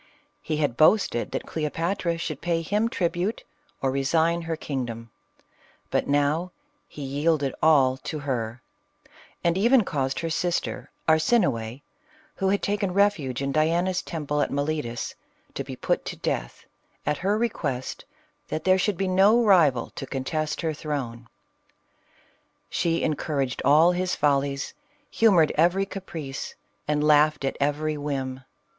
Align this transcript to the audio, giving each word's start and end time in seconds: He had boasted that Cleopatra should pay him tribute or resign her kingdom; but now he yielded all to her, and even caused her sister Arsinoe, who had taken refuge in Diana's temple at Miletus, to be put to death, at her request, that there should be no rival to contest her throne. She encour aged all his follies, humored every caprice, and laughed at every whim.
He 0.41 0.57
had 0.57 0.77
boasted 0.77 1.29
that 1.29 1.45
Cleopatra 1.45 2.17
should 2.17 2.41
pay 2.41 2.63
him 2.63 2.89
tribute 2.89 3.43
or 3.83 3.91
resign 3.91 4.41
her 4.41 4.55
kingdom; 4.55 5.11
but 5.91 6.07
now 6.07 6.51
he 6.87 7.03
yielded 7.03 7.53
all 7.61 7.97
to 7.97 8.17
her, 8.17 8.63
and 9.43 9.59
even 9.59 9.83
caused 9.83 10.19
her 10.21 10.29
sister 10.31 10.89
Arsinoe, 11.07 11.81
who 12.37 12.49
had 12.49 12.63
taken 12.63 12.95
refuge 12.95 13.43
in 13.43 13.51
Diana's 13.51 14.01
temple 14.01 14.41
at 14.41 14.49
Miletus, 14.49 15.13
to 15.53 15.63
be 15.63 15.75
put 15.75 16.03
to 16.05 16.15
death, 16.15 16.65
at 17.05 17.17
her 17.19 17.37
request, 17.37 18.03
that 18.47 18.63
there 18.63 18.79
should 18.79 18.97
be 18.97 19.07
no 19.07 19.43
rival 19.43 19.91
to 19.91 20.07
contest 20.07 20.61
her 20.61 20.73
throne. 20.73 21.27
She 22.71 23.01
encour 23.03 23.43
aged 23.43 23.61
all 23.63 23.91
his 23.91 24.15
follies, 24.15 24.73
humored 25.11 25.51
every 25.55 25.85
caprice, 25.85 26.55
and 26.87 27.03
laughed 27.03 27.45
at 27.45 27.55
every 27.61 27.97
whim. 27.99 28.41